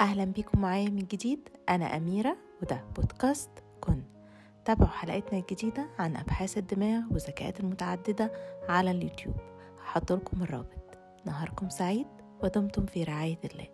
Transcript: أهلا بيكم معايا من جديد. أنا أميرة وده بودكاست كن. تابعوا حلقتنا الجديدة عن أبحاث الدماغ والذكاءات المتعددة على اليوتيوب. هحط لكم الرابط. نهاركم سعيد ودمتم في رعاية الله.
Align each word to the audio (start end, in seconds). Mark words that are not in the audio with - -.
أهلا 0.00 0.24
بيكم 0.24 0.60
معايا 0.60 0.90
من 0.90 1.06
جديد. 1.06 1.48
أنا 1.68 1.96
أميرة 1.96 2.36
وده 2.62 2.84
بودكاست 2.96 3.50
كن. 3.80 4.02
تابعوا 4.64 4.90
حلقتنا 4.90 5.38
الجديدة 5.38 5.88
عن 5.98 6.16
أبحاث 6.16 6.58
الدماغ 6.58 7.02
والذكاءات 7.10 7.60
المتعددة 7.60 8.32
على 8.68 8.90
اليوتيوب. 8.90 9.36
هحط 9.82 10.12
لكم 10.12 10.42
الرابط. 10.42 10.98
نهاركم 11.24 11.68
سعيد 11.68 12.06
ودمتم 12.42 12.86
في 12.86 13.02
رعاية 13.02 13.38
الله. 13.44 13.68